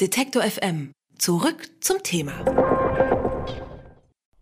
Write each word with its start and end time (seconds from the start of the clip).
Detektor 0.00 0.42
FM. 0.42 0.92
Zurück 1.18 1.68
zum 1.80 2.02
Thema. 2.02 2.32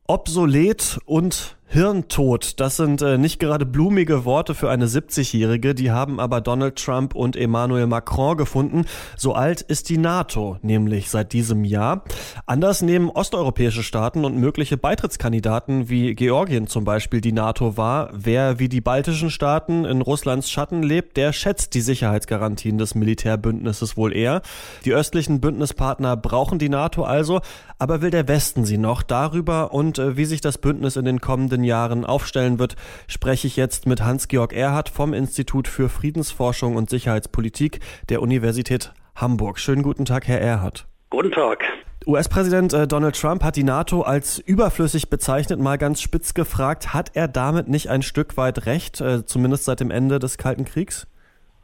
Obsolet 0.07 1.01
und 1.05 1.58
Hirntod, 1.71 2.61
das 2.61 2.77
sind 2.79 3.03
äh, 3.03 3.19
nicht 3.19 3.39
gerade 3.39 3.67
blumige 3.67 4.25
Worte 4.25 4.55
für 4.55 4.71
eine 4.71 4.87
70-Jährige, 4.87 5.75
die 5.75 5.91
haben 5.91 6.19
aber 6.19 6.41
Donald 6.41 6.77
Trump 6.77 7.15
und 7.15 7.37
Emmanuel 7.37 7.87
Macron 7.87 8.39
gefunden. 8.39 8.87
So 9.19 9.35
alt 9.35 9.61
ist 9.61 9.91
die 9.91 9.99
NATO, 9.99 10.57
nämlich 10.63 11.11
seit 11.11 11.35
diesem 11.35 11.65
Jahr. 11.65 12.05
Anders 12.47 12.81
nehmen 12.81 13.11
osteuropäische 13.11 13.83
Staaten 13.83 14.25
und 14.25 14.39
mögliche 14.39 14.79
Beitrittskandidaten 14.79 15.91
wie 15.91 16.15
Georgien 16.15 16.69
zum 16.69 16.85
Beispiel 16.85 17.21
die 17.21 17.33
NATO 17.33 17.77
wahr. 17.77 18.09
Wer 18.15 18.59
wie 18.59 18.71
die 18.71 18.81
baltischen 18.81 19.29
Staaten 19.29 19.85
in 19.85 20.01
Russlands 20.01 20.51
Schatten 20.51 20.83
lebt, 20.83 21.19
der 21.19 21.35
schätzt 21.35 21.75
die 21.75 21.83
Sicherheitsgarantien 21.83 22.79
des 22.79 22.95
Militärbündnisses 22.95 23.95
wohl 23.99 24.17
eher. 24.17 24.41
Die 24.87 24.95
östlichen 24.95 25.43
Bündnispartner 25.43 26.17
brauchen 26.17 26.59
die 26.59 26.71
NATO 26.71 27.03
also, 27.03 27.43
aber 27.79 28.01
will 28.01 28.11
der 28.11 28.27
Westen 28.27 28.65
sie 28.65 28.79
noch? 28.79 29.03
Darüber 29.03 29.75
und 29.75 29.99
äh, 29.99 30.17
wie 30.17 30.25
sich 30.25 30.41
das 30.41 30.57
Bündnis 30.57 30.97
in 30.97 31.05
den 31.05 31.21
kommenden 31.21 31.58
kommenden 31.59 31.65
Jahren 31.65 32.05
aufstellen 32.05 32.59
wird, 32.59 32.77
spreche 33.09 33.47
ich 33.47 33.57
jetzt 33.57 33.87
mit 33.87 34.03
Hans-Georg 34.03 34.53
Erhardt 34.53 34.89
vom 34.89 35.13
Institut 35.13 35.67
für 35.67 35.89
Friedensforschung 35.89 36.77
und 36.77 36.89
Sicherheitspolitik 36.89 37.81
der 38.09 38.23
Universität 38.23 38.93
Hamburg. 39.17 39.59
Schönen 39.59 39.83
guten 39.83 40.05
Tag, 40.05 40.29
Herr 40.29 40.41
Erhardt. 40.41 40.87
Guten 41.11 41.33
Tag. 41.33 41.65
US-Präsident 42.07 42.73
äh, 42.73 42.87
Donald 42.87 43.21
Trump 43.21 43.43
hat 43.43 43.57
die 43.57 43.65
NATO 43.65 44.03
als 44.03 44.39
überflüssig 44.39 45.11
bezeichnet, 45.11 45.59
mal 45.59 45.79
ganz 45.79 46.01
spitz 46.01 46.33
gefragt. 46.33 46.95
Hat 46.95 47.11
er 47.15 47.27
damit 47.27 47.69
nicht 47.69 47.89
ein 47.89 48.03
Stück 48.03 48.37
weit 48.37 48.67
recht, 48.67 49.01
äh, 49.01 49.27
zumindest 49.27 49.65
seit 49.65 49.81
dem 49.81 49.91
Ende 49.91 50.19
des 50.21 50.39
Kalten 50.39 50.65
Kriegs? 50.65 51.09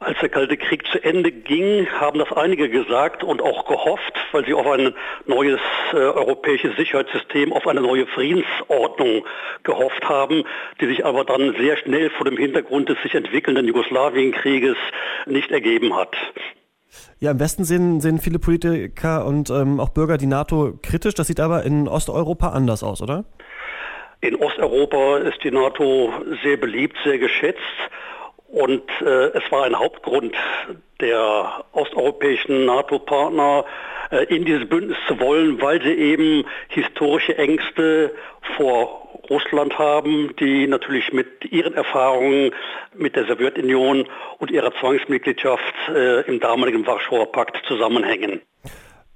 Als 0.05 0.19
der 0.19 0.29
Kalte 0.29 0.55
Krieg 0.55 0.85
zu 0.91 1.03
Ende 1.03 1.31
ging, 1.31 1.87
haben 1.99 2.19
das 2.19 2.31
einige 2.31 2.69
gesagt 2.69 3.23
und 3.23 3.41
auch 3.41 3.65
gehofft, 3.65 4.13
weil 4.33 4.45
sie 4.45 4.53
auf 4.53 4.67
ein 4.67 4.93
neues 5.25 5.59
äh, 5.93 5.95
europäisches 5.95 6.75
Sicherheitssystem, 6.77 7.51
auf 7.51 7.65
eine 7.65 7.81
neue 7.81 8.05
Friedensordnung 8.05 9.25
gehofft 9.63 10.07
haben, 10.07 10.43
die 10.79 10.85
sich 10.85 11.03
aber 11.03 11.25
dann 11.25 11.55
sehr 11.57 11.77
schnell 11.77 12.11
vor 12.11 12.25
dem 12.25 12.37
Hintergrund 12.37 12.87
des 12.87 13.01
sich 13.01 13.15
entwickelnden 13.15 13.65
Jugoslawienkrieges 13.65 14.77
nicht 15.25 15.49
ergeben 15.49 15.95
hat. 15.95 16.15
Ja, 17.19 17.31
im 17.31 17.39
Westen 17.39 17.63
sehen, 17.63 17.99
sehen 17.99 18.19
viele 18.19 18.37
Politiker 18.37 19.25
und 19.25 19.49
ähm, 19.49 19.79
auch 19.79 19.89
Bürger 19.89 20.19
die 20.19 20.27
NATO 20.27 20.77
kritisch. 20.83 21.15
Das 21.15 21.25
sieht 21.25 21.39
aber 21.39 21.63
in 21.63 21.87
Osteuropa 21.87 22.49
anders 22.49 22.83
aus, 22.83 23.01
oder? 23.01 23.25
In 24.21 24.35
Osteuropa 24.35 25.17
ist 25.17 25.43
die 25.43 25.51
NATO 25.51 26.13
sehr 26.43 26.57
beliebt, 26.57 26.95
sehr 27.03 27.17
geschätzt. 27.17 27.59
Und 28.47 28.83
äh, 29.01 29.27
es 29.37 29.51
war 29.51 29.65
ein 29.65 29.77
Hauptgrund 29.77 30.35
der 31.01 31.65
osteuropäischen 31.73 32.65
NATO-Partner, 32.65 33.65
äh, 34.11 34.23
in 34.25 34.45
dieses 34.45 34.67
Bündnis 34.67 34.97
zu 35.07 35.19
wollen, 35.19 35.61
weil 35.61 35.81
sie 35.81 35.93
eben 35.93 36.45
historische 36.69 37.37
Ängste 37.37 38.11
vor 38.55 39.05
Russland 39.29 39.77
haben, 39.79 40.35
die 40.39 40.67
natürlich 40.67 41.11
mit 41.11 41.51
ihren 41.51 41.73
Erfahrungen 41.73 42.51
mit 42.95 43.15
der 43.15 43.25
Sowjetunion 43.25 44.05
und 44.39 44.51
ihrer 44.51 44.71
Zwangsmitgliedschaft 44.79 45.73
äh, 45.89 46.21
im 46.21 46.39
damaligen 46.39 46.85
Warschauer 46.85 47.31
Pakt 47.31 47.57
zusammenhängen. 47.67 48.41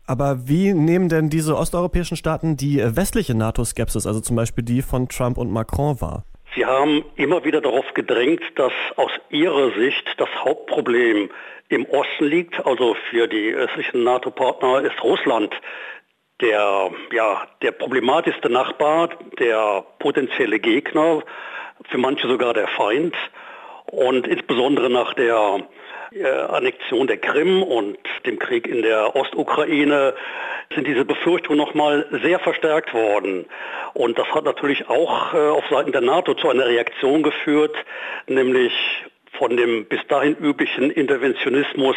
Aber 0.07 0.47
wie 0.47 0.73
nehmen 0.73 1.07
denn 1.07 1.29
diese 1.29 1.55
osteuropäischen 1.55 2.17
Staaten 2.17 2.57
die 2.57 2.81
westliche 2.83 3.35
NATO-Skepsis, 3.35 4.07
also 4.07 4.19
zum 4.21 4.35
Beispiel 4.35 4.63
die 4.63 4.81
von 4.81 5.07
Trump 5.07 5.37
und 5.37 5.51
Macron, 5.51 6.01
wahr? 6.01 6.23
Sie 6.55 6.65
haben 6.65 7.05
immer 7.15 7.43
wieder 7.43 7.61
darauf 7.61 7.93
gedrängt, 7.93 8.41
dass 8.55 8.73
aus 8.95 9.11
Ihrer 9.29 9.71
Sicht 9.71 10.05
das 10.17 10.29
Hauptproblem 10.43 11.29
im 11.69 11.85
Osten 11.85 12.25
liegt. 12.25 12.65
Also 12.65 12.95
für 13.09 13.27
die 13.27 13.53
östlichen 13.53 14.03
NATO-Partner 14.03 14.81
ist 14.81 15.03
Russland 15.03 15.53
der, 16.41 16.91
ja, 17.11 17.47
der 17.61 17.71
problematischste 17.71 18.49
Nachbar, 18.49 19.09
der 19.39 19.85
potenzielle 19.99 20.59
Gegner, 20.59 21.21
für 21.89 21.97
manche 21.97 22.27
sogar 22.27 22.53
der 22.53 22.67
Feind. 22.67 23.15
Und 23.85 24.27
insbesondere 24.27 24.89
nach 24.89 25.13
der 25.13 25.67
Annexion 26.23 27.07
der 27.07 27.17
Krim 27.17 27.61
und 27.61 27.97
dem 28.25 28.39
Krieg 28.39 28.67
in 28.67 28.81
der 28.81 29.15
Ostukraine 29.15 30.15
sind 30.73 30.87
diese 30.87 31.05
Befürchtungen 31.05 31.57
nochmal 31.57 32.05
sehr 32.23 32.39
verstärkt 32.39 32.93
worden. 32.93 33.45
Und 33.93 34.17
das 34.17 34.27
hat 34.27 34.43
natürlich 34.43 34.87
auch 34.89 35.33
äh, 35.33 35.37
auf 35.37 35.65
Seiten 35.69 35.91
der 35.91 36.01
NATO 36.01 36.33
zu 36.33 36.49
einer 36.49 36.65
Reaktion 36.67 37.23
geführt, 37.23 37.75
nämlich 38.27 38.73
von 39.39 39.57
dem 39.57 39.85
bis 39.85 39.99
dahin 40.07 40.35
üblichen 40.35 40.91
Interventionismus 40.91 41.95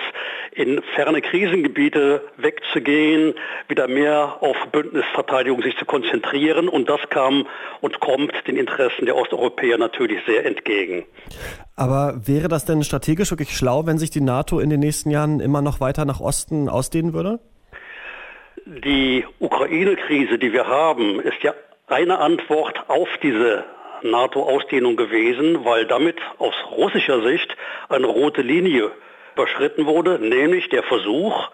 in 0.53 0.81
ferne 0.95 1.21
Krisengebiete 1.21 2.23
wegzugehen, 2.39 3.35
wieder 3.69 3.89
mehr 3.89 4.39
auf 4.41 4.57
Bündnisverteidigung 4.71 5.61
sich 5.63 5.77
zu 5.77 5.85
konzentrieren. 5.85 6.69
Und 6.69 6.89
das 6.89 7.01
kam 7.11 7.47
und 7.81 8.01
kommt 8.01 8.33
den 8.47 8.57
Interessen 8.57 9.07
der 9.07 9.17
Osteuropäer 9.17 9.77
natürlich 9.77 10.25
sehr 10.25 10.47
entgegen. 10.47 11.05
Aber 11.77 12.15
wäre 12.25 12.49
das 12.49 12.65
denn 12.65 12.85
strategisch 12.85 13.31
wirklich 13.31 13.57
schlau, 13.57 13.87
wenn 13.87 13.99
sich 13.99 14.11
die 14.11 14.21
NATO 14.21 14.61
in 14.61 14.71
den 14.71 14.81
nächsten 14.81 15.11
Jahren 15.11 15.41
immer 15.41 15.61
noch 15.61 15.81
weiter 15.81 16.05
nach 16.05 16.21
Osten 16.21 16.69
ausdehnen 16.69 17.13
würde? 17.13 17.41
Die 18.65 19.25
Ukraine-Krise, 19.41 20.39
die 20.39 20.53
wir 20.53 20.69
haben, 20.69 21.19
ist 21.21 21.43
ja 21.43 21.53
eine 21.89 22.21
Antwort 22.21 22.85
auf 22.89 23.09
diese 23.23 23.65
NATO-Ausdehnung 24.05 24.97
gewesen, 24.97 25.65
weil 25.65 25.87
damit 25.87 26.17
aus 26.39 26.55
russischer 26.71 27.23
Sicht 27.23 27.57
eine 27.89 28.07
rote 28.07 28.43
Linie 28.43 28.91
überschritten 29.35 29.87
wurde, 29.87 30.19
nämlich 30.19 30.69
der 30.69 30.83
Versuch, 30.83 31.49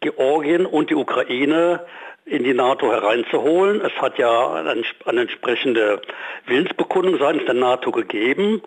Georgien 0.00 0.66
und 0.66 0.90
die 0.90 0.94
Ukraine 0.94 1.84
in 2.24 2.44
die 2.44 2.54
NATO 2.54 2.92
hereinzuholen. 2.92 3.80
Es 3.80 3.92
hat 4.00 4.18
ja 4.18 4.54
eine, 4.54 4.82
eine 5.06 5.20
entsprechende 5.22 6.00
Willensbekundung 6.46 7.18
seitens 7.18 7.44
der 7.46 7.54
NATO 7.54 7.90
gegeben. 7.90 8.62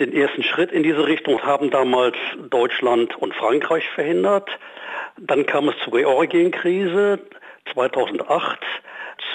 Den 0.00 0.12
ersten 0.12 0.42
Schritt 0.42 0.72
in 0.72 0.82
diese 0.82 1.06
Richtung 1.06 1.42
haben 1.42 1.70
damals 1.70 2.16
Deutschland 2.50 3.16
und 3.16 3.34
Frankreich 3.34 3.88
verhindert. 3.90 4.48
Dann 5.16 5.46
kam 5.46 5.68
es 5.68 5.74
zur 5.82 5.94
Georgienkrise 5.94 7.18
2008 7.72 8.60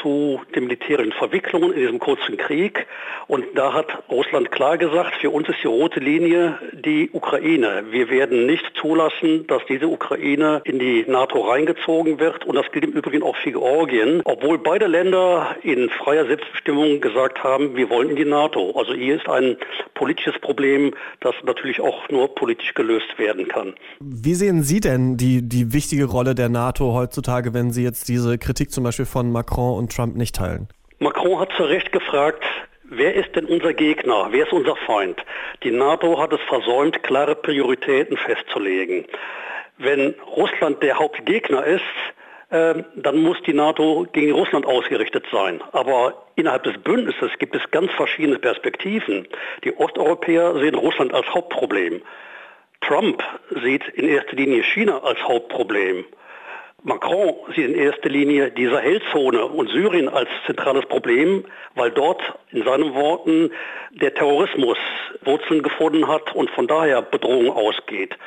zu 0.03 0.41
den 0.53 0.66
militärischen 0.66 1.14
Verwicklungen 1.14 1.72
in 1.72 1.80
diesem 1.80 2.00
kurzen 2.00 2.38
Krieg. 2.38 2.86
Und 3.28 3.46
da 3.56 3.74
hat 3.74 3.88
Russland 4.12 4.52
klar 4.52 4.78
gesagt, 4.78 5.16
für 5.22 5.30
uns 5.30 5.47
ist 5.47 5.64
die 5.64 5.68
rote 5.68 6.00
Linie 6.00 6.59
die 6.74 7.09
Ukraine. 7.14 7.86
Wir 7.90 8.09
werden 8.09 8.46
nicht 8.46 8.66
zulassen, 8.80 9.47
dass 9.47 9.62
diese 9.68 9.88
Ukraine 9.88 10.62
in 10.66 10.78
die 10.78 11.06
NATO 11.08 11.41
reingezogen 11.41 12.19
wird. 12.19 12.46
Und 12.46 12.56
das 12.56 12.69
gilt 12.72 12.84
im 12.84 12.91
Übrigen 12.91 13.24
auch 13.24 13.36
für 13.38 13.52
Georgien, 13.52 14.22
obwohl 14.25 14.58
beide 14.58 14.88
Länder 14.88 15.56
in 15.64 15.90
freier 15.90 16.25
Selbstbestimmung 16.25 17.00
gesagt 17.00 17.44
haben, 17.44 17.75
wir 17.75 17.90
wollen 17.90 18.09
in 18.09 18.18
die 18.18 18.25
NATO. 18.25 18.74
Also 18.78 18.94
hier 18.94 19.16
ist 19.16 19.30
ein 19.30 19.56
politisches 19.94 20.38
Problem, 20.41 20.94
das 21.22 21.34
natürlich 21.46 21.80
auch 21.80 22.09
nur 22.09 22.35
politisch 22.35 22.74
gelöst 22.74 23.18
werden 23.18 23.47
kann. 23.47 23.74
Wie 24.02 24.34
sehen 24.34 24.64
Sie 24.64 24.81
denn 24.81 25.16
die, 25.16 25.41
die 25.41 25.72
wichtige 25.72 26.06
Rolle 26.06 26.35
der 26.35 26.50
NATO 26.50 26.94
heutzutage, 26.94 27.53
wenn 27.53 27.72
Sie 27.72 27.84
jetzt 27.84 28.09
diese 28.09 28.38
Kritik 28.38 28.72
zum 28.72 28.84
Beispiel 28.84 29.06
von 29.06 29.31
Macron 29.31 29.78
und 29.78 29.93
Trump 29.96 30.16
nicht 30.16 30.36
teilen? 30.36 30.68
Macron 31.00 31.40
hat 31.40 31.52
zu 31.58 31.64
Recht 31.64 31.92
gefragt, 31.92 32.44
wer 32.84 33.14
ist 33.14 33.36
denn 33.36 33.46
unser 33.46 33.74
Gegner? 33.74 34.28
Wer 34.31 34.46
ist 34.46 34.54
unser 34.54 34.76
Feind? 34.76 35.20
Die 35.64 35.72
NATO 35.72 36.20
hat 36.20 36.34
es 36.34 36.42
versäumt, 36.48 37.04
klare 37.04 37.36
Prioritäten 37.36 38.18
festzulegen. 38.18 39.06
Wenn 39.78 40.16
Russland 40.36 40.82
der 40.84 41.00
Hauptgegner 41.00 41.66
ist, 41.66 41.84
ähm, 42.52 42.86
dann 42.96 43.18
muss 43.18 43.42
die 43.48 43.53
NATO 43.53 44.06
gegen 44.14 44.32
Russland 44.32 44.66
ausgerichtet 44.68 45.26
sein. 45.32 45.59
Aber 45.72 46.28
innerhalb 46.36 46.64
des 46.64 46.78
Bündnisses 46.78 47.32
gibt 47.40 47.56
es 47.56 47.72
ganz 47.72 47.92
verschiedene 47.94 48.38
Perspektiven. 48.38 49.28
Die 49.64 49.76
Osteuropäer 49.76 50.53
sehen 50.59 50.76
Russland 50.76 51.14
als 51.14 51.28
Hauptproblem. 51.34 52.02
Trump 52.82 53.24
sieht 53.64 53.88
in 53.90 54.08
erster 54.08 54.36
Linie 54.36 54.62
China 54.64 55.00
als 55.00 55.22
Hauptproblem. 55.24 56.06
Macron 56.86 57.36
sieht 57.56 57.70
in 57.70 57.76
erster 57.76 58.09
Linie 58.09 58.52
die 58.52 58.68
Sahelzone 58.68 59.46
und 59.46 59.70
Syrien 59.70 60.09
als 60.09 60.28
zentrales 60.46 60.85
Problem, 60.85 61.46
weil 61.76 61.91
dort 61.91 62.22
in 62.52 62.64
seinen 62.64 62.94
Worten 62.94 63.52
der 63.91 64.14
Terrorismus 64.14 64.78
Wurzeln 65.24 65.64
gefunden 65.64 66.09
hat 66.09 66.35
und 66.35 66.50
von 66.50 66.68
daher 66.68 67.02
Bedrohung 67.02 67.52
ausgeht. 67.52 68.18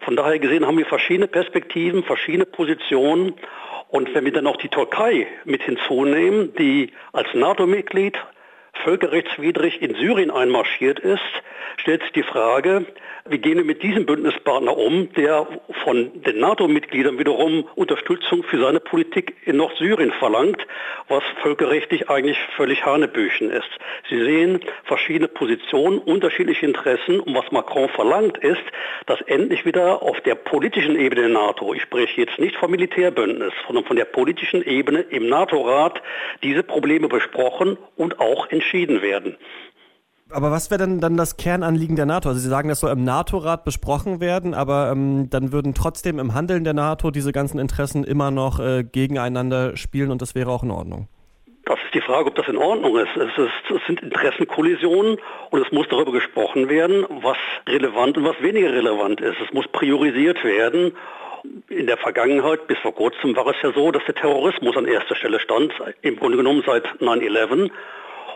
Von 0.00 0.16
daher 0.16 0.40
gesehen 0.40 0.66
haben 0.66 0.78
wir 0.78 0.86
verschiedene 0.86 1.28
Perspektiven, 1.28 2.02
verschiedene 2.02 2.46
Positionen. 2.46 3.34
Und 3.90 4.12
wenn 4.12 4.24
wir 4.24 4.32
dann 4.32 4.46
auch 4.48 4.56
die 4.56 4.68
Türkei 4.68 5.28
mit 5.44 5.62
hinzunehmen, 5.62 6.52
die 6.56 6.92
als 7.12 7.28
NATO-Mitglied 7.34 8.18
völkerrechtswidrig 8.84 9.82
in 9.82 9.94
Syrien 9.94 10.30
einmarschiert 10.30 10.98
ist, 10.98 11.20
stellt 11.76 12.02
sich 12.02 12.12
die 12.12 12.22
Frage, 12.22 12.86
wie 13.28 13.38
gehen 13.38 13.58
wir 13.58 13.64
mit 13.64 13.82
diesem 13.82 14.06
Bündnispartner 14.06 14.76
um, 14.76 15.12
der 15.12 15.46
von 15.84 16.22
den 16.22 16.40
NATO-Mitgliedern 16.40 17.18
wiederum 17.18 17.68
Unterstützung 17.74 18.42
für 18.42 18.60
seine 18.60 18.80
Politik 18.80 19.36
in 19.44 19.58
Nordsyrien 19.58 20.12
verlangt, 20.12 20.66
was 21.08 21.22
völkerrechtlich 21.42 22.08
eigentlich 22.08 22.38
völlig 22.56 22.84
Hanebüchen 22.84 23.50
ist. 23.50 23.68
Sie 24.08 24.22
sehen 24.22 24.60
verschiedene 24.84 25.28
Positionen, 25.28 25.98
unterschiedliche 25.98 26.66
Interessen 26.66 27.20
und 27.20 27.34
was 27.34 27.50
Macron 27.52 27.88
verlangt 27.90 28.38
ist, 28.38 28.62
dass 29.06 29.20
endlich 29.22 29.64
wieder 29.64 30.02
auf 30.02 30.20
der 30.22 30.34
politischen 30.34 30.96
Ebene 30.96 31.22
der 31.22 31.30
NATO, 31.30 31.74
ich 31.74 31.82
spreche 31.82 32.22
jetzt 32.22 32.38
nicht 32.38 32.56
vom 32.56 32.70
Militärbündnis, 32.70 33.52
sondern 33.66 33.84
von 33.84 33.96
der 33.96 34.06
politischen 34.06 34.62
Ebene 34.62 35.00
im 35.00 35.28
NATO-Rat 35.28 36.02
diese 36.42 36.62
Probleme 36.62 37.08
besprochen 37.08 37.76
und 37.96 38.18
auch 38.18 38.46
entschieden 38.60 39.02
werden. 39.02 39.36
Aber 40.32 40.52
was 40.52 40.70
wäre 40.70 40.86
denn 40.86 41.00
dann 41.00 41.16
das 41.16 41.36
Kernanliegen 41.36 41.96
der 41.96 42.06
NATO? 42.06 42.28
Also 42.28 42.40
Sie 42.40 42.48
sagen, 42.48 42.68
das 42.68 42.80
soll 42.80 42.92
im 42.92 43.02
NATO-Rat 43.02 43.64
besprochen 43.64 44.20
werden, 44.20 44.54
aber 44.54 44.90
ähm, 44.92 45.28
dann 45.28 45.52
würden 45.52 45.74
trotzdem 45.74 46.18
im 46.20 46.34
Handeln 46.34 46.62
der 46.62 46.74
NATO 46.74 47.10
diese 47.10 47.32
ganzen 47.32 47.58
Interessen 47.58 48.04
immer 48.04 48.30
noch 48.30 48.60
äh, 48.60 48.84
gegeneinander 48.84 49.76
spielen 49.76 50.12
und 50.12 50.22
das 50.22 50.36
wäre 50.36 50.50
auch 50.50 50.62
in 50.62 50.70
Ordnung. 50.70 51.08
Das 51.64 51.78
ist 51.84 51.94
die 51.94 52.00
Frage, 52.00 52.26
ob 52.28 52.34
das 52.36 52.48
in 52.48 52.56
Ordnung 52.56 52.96
ist. 52.96 53.16
Es, 53.16 53.38
ist. 53.38 53.76
es, 53.76 53.86
sind 53.86 54.02
Interessenkollisionen 54.02 55.18
und 55.50 55.64
es 55.64 55.72
muss 55.72 55.88
darüber 55.88 56.12
gesprochen 56.12 56.68
werden, 56.68 57.06
was 57.22 57.36
relevant 57.68 58.16
und 58.16 58.24
was 58.24 58.40
weniger 58.40 58.72
relevant 58.72 59.20
ist. 59.20 59.36
Es 59.44 59.52
muss 59.52 59.66
priorisiert 59.68 60.42
werden. 60.44 60.96
In 61.68 61.86
der 61.86 61.96
Vergangenheit, 61.96 62.66
bis 62.66 62.78
vor 62.78 62.94
kurzem, 62.94 63.34
war 63.34 63.46
es 63.46 63.56
ja 63.62 63.72
so, 63.72 63.90
dass 63.90 64.04
der 64.04 64.14
Terrorismus 64.14 64.76
an 64.76 64.86
erster 64.86 65.16
Stelle 65.16 65.40
stand, 65.40 65.72
im 66.02 66.16
Grunde 66.16 66.36
genommen 66.36 66.62
seit 66.66 66.86
9-11. 67.00 67.70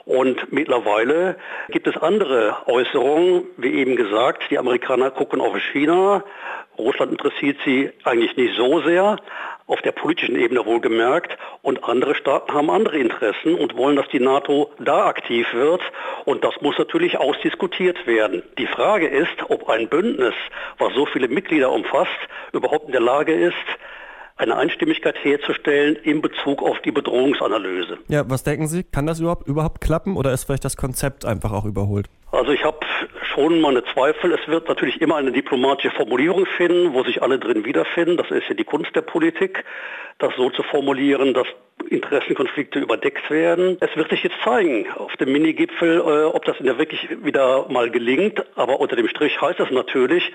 Und 0.07 0.53
mittlerweile 0.53 1.37
gibt 1.71 1.87
es 1.87 1.97
andere 1.97 2.57
Äußerungen, 2.67 3.45
wie 3.57 3.75
eben 3.75 3.97
gesagt, 3.97 4.45
die 4.51 4.59
Amerikaner 4.59 5.11
gucken 5.11 5.41
auf 5.41 5.57
China. 5.73 6.23
Russland 6.77 7.13
interessiert 7.13 7.57
sie 7.65 7.91
eigentlich 8.05 8.37
nicht 8.37 8.55
so 8.57 8.81
sehr, 8.83 9.17
auf 9.67 9.81
der 9.81 9.93
politischen 9.93 10.37
Ebene 10.37 10.67
wohlgemerkt. 10.67 11.39
Und 11.63 11.85
andere 11.85 12.15
Staaten 12.15 12.53
haben 12.53 12.69
andere 12.69 12.99
Interessen 12.99 13.55
und 13.55 13.77
wollen, 13.77 13.97
dass 13.97 14.09
die 14.09 14.21
NATO 14.21 14.71
da 14.79 15.07
aktiv 15.07 15.47
wird. 15.55 15.81
Und 16.27 16.45
das 16.45 16.61
muss 16.61 16.77
natürlich 16.77 17.17
ausdiskutiert 17.17 18.07
werden. 18.07 18.43
Die 18.59 18.67
Frage 18.67 19.07
ist, 19.07 19.49
ob 19.49 19.71
ein 19.71 19.89
Bündnis, 19.89 20.35
was 20.79 20.93
so 20.93 21.07
viele 21.07 21.29
Mitglieder 21.29 21.73
umfasst, 21.73 22.11
überhaupt 22.53 22.87
in 22.87 22.93
der 22.93 23.01
Lage 23.01 23.33
ist, 23.33 23.55
eine 24.37 24.57
Einstimmigkeit 24.57 25.17
herzustellen 25.23 25.97
in 26.03 26.21
Bezug 26.21 26.63
auf 26.63 26.81
die 26.81 26.91
Bedrohungsanalyse. 26.91 27.99
Ja, 28.09 28.29
was 28.29 28.43
denken 28.43 28.67
Sie? 28.67 28.83
Kann 28.83 29.07
das 29.07 29.21
überhaupt, 29.21 29.47
überhaupt 29.47 29.81
klappen 29.81 30.17
oder 30.17 30.33
ist 30.33 30.45
vielleicht 30.45 30.65
das 30.65 30.77
Konzept 30.77 31.25
einfach 31.25 31.53
auch 31.53 31.65
überholt? 31.65 32.09
Also 32.33 32.51
ich 32.51 32.65
habe 32.65 32.79
schon 33.33 33.61
meine 33.61 33.85
Zweifel. 33.85 34.33
Es 34.33 34.49
wird 34.49 34.69
natürlich 34.69 35.01
immer 35.01 35.17
eine 35.17 35.31
diplomatische 35.31 35.95
Formulierung 35.95 36.47
finden, 36.47 36.93
wo 36.93 37.05
sich 37.05 37.23
alle 37.23 37.39
drin 37.39 37.65
wiederfinden. 37.65 38.17
Das 38.17 38.29
ist 38.31 38.49
ja 38.49 38.55
die 38.55 38.65
Kunst 38.65 38.95
der 38.97 39.03
Politik, 39.03 39.65
das 40.19 40.35
so 40.37 40.51
zu 40.51 40.65
formulieren, 40.65 41.33
dass 41.33 41.47
Interessenkonflikte 41.89 42.81
überdeckt 42.81 43.31
werden. 43.31 43.77
Es 43.81 43.97
wird 43.97 44.11
sich 44.11 44.25
jetzt 44.25 44.37
zeigen 44.43 44.91
auf 44.97 45.15
dem 45.17 45.33
Minigipfel, 45.33 45.99
äh, 45.99 46.25
ob 46.25 46.45
das 46.45 46.59
in 46.59 46.67
der 46.67 46.79
wirklich 46.79 47.09
wieder 47.23 47.69
mal 47.69 47.91
gelingt. 47.91 48.45
Aber 48.57 48.81
unter 48.81 48.97
dem 48.97 49.09
Strich 49.09 49.41
heißt 49.41 49.61
das 49.61 49.71
natürlich, 49.71 50.33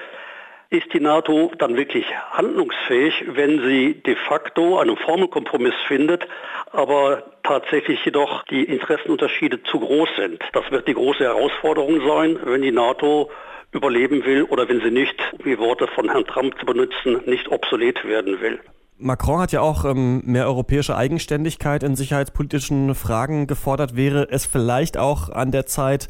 ist 0.72 0.94
die 0.94 1.00
NATO 1.00 1.52
dann 1.58 1.76
wirklich 1.76 2.06
handlungsfähig, 2.32 3.26
wenn 3.28 3.62
sie 3.64 3.96
de 4.06 4.16
facto 4.16 4.78
einen 4.78 4.98
Formelkompromiss 4.98 5.74
findet, 5.88 6.28
aber 6.72 7.24
tatsächlich 7.42 8.06
jedoch 8.06 8.44
die 8.44 8.66
Interessenunterschiede 8.66 9.64
zu 9.64 9.80
groß 9.80 10.10
sind. 10.18 10.44
Das 10.54 10.70
wird 10.70 10.88
die 10.88 10.94
große 10.94 11.24
Herausforderung 11.24 12.08
sein, 12.08 12.40
wenn 12.44 12.62
die 12.62 12.72
NATO 12.72 13.32
überleben 13.72 14.26
will 14.26 14.44
oder 14.44 14.70
wenn 14.70 14.82
sie 14.82 14.92
nicht, 14.92 15.16
wie 15.44 15.58
Worte 15.58 15.88
von 15.88 16.10
Herrn 16.10 16.26
Trump 16.26 16.60
zu 16.60 16.66
benutzen, 16.66 17.22
nicht 17.26 17.50
obsolet 17.50 18.06
werden 18.06 18.40
will. 18.42 18.60
Macron 19.02 19.40
hat 19.40 19.54
ja 19.54 19.62
auch 19.62 19.86
ähm, 19.86 20.22
mehr 20.26 20.46
europäische 20.46 20.96
Eigenständigkeit 20.96 21.84
in 21.84 21.96
sicherheitspolitischen 21.96 22.94
Fragen 22.96 23.48
gefordert. 23.48 23.96
Wäre 23.96 24.28
es 24.30 24.46
vielleicht 24.46 24.98
auch 24.98 25.30
an 25.30 25.52
der 25.52 25.66
Zeit, 25.66 26.08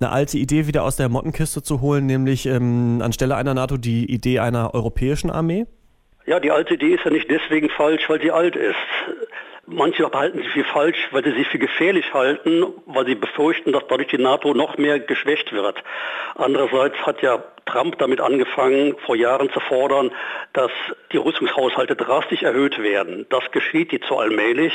eine 0.00 0.10
alte 0.10 0.38
Idee 0.38 0.66
wieder 0.66 0.82
aus 0.82 0.96
der 0.96 1.08
Mottenkiste 1.08 1.62
zu 1.62 1.80
holen, 1.80 2.06
nämlich 2.06 2.46
ähm, 2.46 3.00
anstelle 3.00 3.36
einer 3.36 3.54
NATO 3.54 3.76
die 3.76 4.12
Idee 4.12 4.40
einer 4.40 4.74
europäischen 4.74 5.30
Armee? 5.30 5.66
Ja, 6.26 6.40
die 6.40 6.50
alte 6.50 6.74
Idee 6.74 6.94
ist 6.94 7.04
ja 7.04 7.10
nicht 7.12 7.30
deswegen 7.30 7.68
falsch, 7.70 8.08
weil 8.08 8.20
sie 8.20 8.32
alt 8.32 8.56
ist. 8.56 8.74
Manche 9.66 10.10
halten 10.10 10.42
sie 10.42 10.48
für 10.48 10.64
falsch, 10.64 11.08
weil 11.12 11.22
sie 11.22 11.32
sich 11.32 11.46
für 11.46 11.58
gefährlich 11.58 12.12
halten, 12.12 12.66
weil 12.86 13.06
sie 13.06 13.14
befürchten, 13.14 13.72
dass 13.72 13.84
dadurch 13.88 14.08
die 14.08 14.18
NATO 14.18 14.54
noch 14.54 14.76
mehr 14.76 14.98
geschwächt 14.98 15.52
wird. 15.52 15.82
Andererseits 16.34 16.96
hat 17.06 17.22
ja 17.22 17.42
Trump 17.64 17.96
damit 17.98 18.20
angefangen, 18.20 18.96
vor 19.06 19.14
Jahren 19.14 19.50
zu 19.52 19.60
fordern, 19.60 20.10
dass 20.52 20.72
die 21.12 21.16
Rüstungshaushalte 21.16 21.94
drastisch 21.94 22.42
erhöht 22.42 22.82
werden. 22.82 23.26
Das 23.30 23.50
geschieht 23.52 23.92
jetzt 23.92 24.08
so 24.08 24.18
allmählich. 24.18 24.72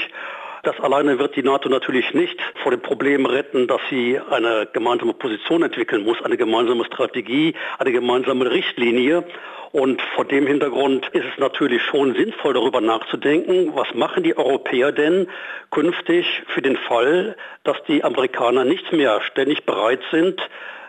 Das 0.64 0.80
alleine 0.80 1.20
wird 1.20 1.36
die 1.36 1.44
NATO 1.44 1.70
natürlich 1.70 2.14
nicht 2.14 2.40
vor 2.64 2.72
dem 2.72 2.82
Problem 2.82 3.26
retten, 3.26 3.68
dass 3.68 3.82
sie 3.90 4.20
eine 4.30 4.68
gemeinsame 4.72 5.14
Position 5.14 5.64
entwickeln 5.64 6.04
muss, 6.04 6.22
eine 6.24 6.38
gemeinsame 6.38 6.86
Strategie, 6.86 7.54
eine 7.78 7.92
gemeinsame 7.92 8.50
Richtlinie. 8.50 9.24
Und 9.72 10.02
vor 10.16 10.26
dem 10.26 10.48
Hintergrund 10.48 11.08
ist 11.10 11.26
es 11.26 11.38
natürlich 11.40 11.82
schon 11.84 12.16
sinnvoll, 12.16 12.54
darüber 12.54 12.82
nachzudenken, 12.82 13.76
was 13.76 13.94
machen 13.94 14.24
die 14.24 14.38
Europäer 14.38 14.92
denn 14.92 15.28
künftig 15.72 16.26
für 16.48 16.62
den 16.62 16.78
Fall, 16.78 17.36
dass 17.64 17.78
die 17.88 18.04
Amerikaner 18.04 18.64
nicht 18.64 18.92
mehr 18.94 19.22
ständig 19.22 19.66
bereit 19.66 20.00
sind, 20.10 20.42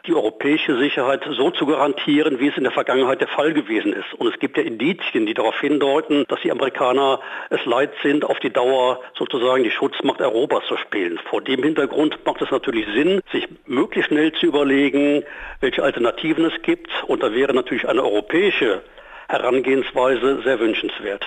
die 0.09 0.15
europäische 0.15 0.79
Sicherheit 0.79 1.23
so 1.37 1.51
zu 1.51 1.67
garantieren, 1.67 2.41
wie 2.41 2.49
es 2.49 2.57
in 2.57 2.65
der 2.65 2.73
Vergangenheit 2.73 3.21
der 3.21 3.29
Fall 3.29 3.53
gewesen 3.53 3.93
ist. 3.93 4.15
Und 4.17 4.33
es 4.33 4.41
gibt 4.41 4.57
ja 4.57 4.63
Indizien, 4.63 5.27
die 5.27 5.35
darauf 5.35 5.61
hindeuten, 5.61 6.25
dass 6.29 6.41
die 6.41 6.51
Amerikaner 6.51 7.21
es 7.51 7.65
leid 7.67 7.93
sind, 8.03 8.25
auf 8.25 8.39
die 8.41 8.51
Dauer 8.51 9.01
sozusagen 9.17 9.63
die 9.65 9.71
Schutzmacht 9.71 10.21
Europas 10.21 10.65
zu 10.67 10.77
spielen. 10.79 11.21
Vor 11.29 11.43
dem 11.43 11.63
Hintergrund 11.63 12.19
macht 12.25 12.41
es 12.41 12.51
natürlich 12.51 12.87
Sinn, 12.95 13.21
sich 13.31 13.47
möglichst 13.67 14.09
schnell 14.09 14.33
zu 14.33 14.47
überlegen, 14.47 15.25
welche 15.61 15.83
Alternativen 15.83 16.47
es 16.47 16.63
gibt. 16.63 16.91
Und 17.07 17.23
da 17.23 17.33
wäre 17.35 17.53
natürlich 17.53 17.87
eine 17.87 18.03
europäische 18.03 18.83
Herangehensweise 19.29 20.41
sehr 20.43 20.59
wünschenswert. 20.59 21.27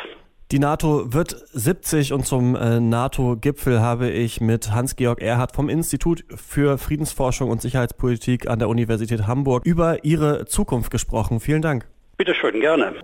Die 0.51 0.59
NATO 0.59 1.13
wird 1.13 1.33
70 1.53 2.11
und 2.11 2.25
zum 2.25 2.57
äh, 2.57 2.81
NATO-Gipfel 2.81 3.79
habe 3.79 4.09
ich 4.09 4.41
mit 4.41 4.69
Hans-Georg 4.69 5.21
Erhardt 5.21 5.55
vom 5.55 5.69
Institut 5.69 6.25
für 6.35 6.77
Friedensforschung 6.77 7.49
und 7.49 7.61
Sicherheitspolitik 7.61 8.49
an 8.49 8.59
der 8.59 8.67
Universität 8.67 9.27
Hamburg 9.27 9.65
über 9.65 10.03
ihre 10.03 10.45
Zukunft 10.47 10.91
gesprochen. 10.91 11.39
Vielen 11.39 11.61
Dank. 11.61 11.87
Bitte 12.17 12.35
schön, 12.35 12.59
gerne. 12.59 12.95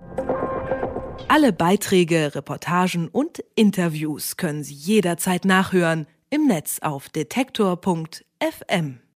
Alle 1.28 1.54
Beiträge, 1.54 2.34
Reportagen 2.34 3.08
und 3.08 3.42
Interviews 3.54 4.36
können 4.36 4.62
Sie 4.62 4.74
jederzeit 4.74 5.46
nachhören 5.46 6.06
im 6.28 6.48
Netz 6.48 6.80
auf 6.82 7.08
detektor.fm. 7.08 8.98